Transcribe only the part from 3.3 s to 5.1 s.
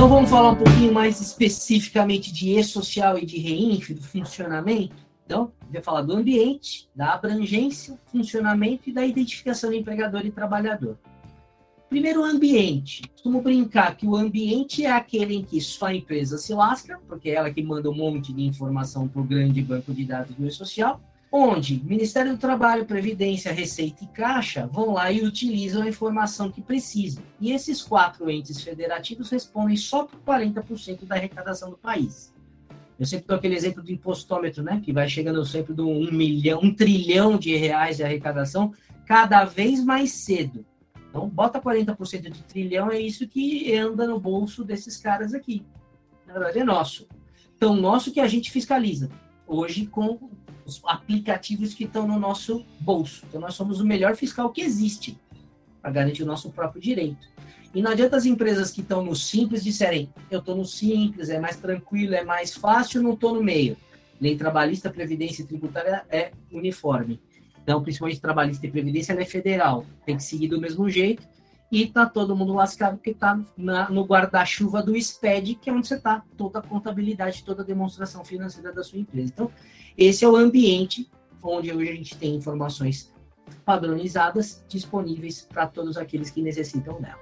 reinf, do funcionamento.